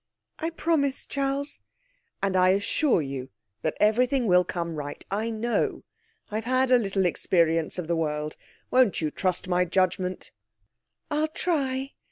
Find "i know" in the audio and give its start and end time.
5.11-5.83